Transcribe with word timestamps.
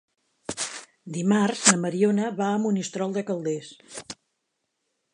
Dimarts 1.17 1.61
na 1.69 1.77
Mariona 1.83 2.33
va 2.41 2.49
a 2.55 2.59
Monistrol 2.65 3.17
de 3.19 3.27
Calders. 3.31 3.71